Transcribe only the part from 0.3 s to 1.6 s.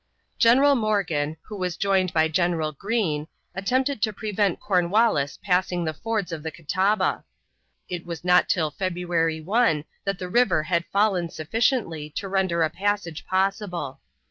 General Morgan, who